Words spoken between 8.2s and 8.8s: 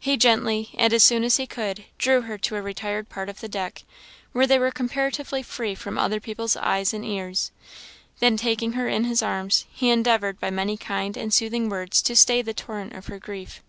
taking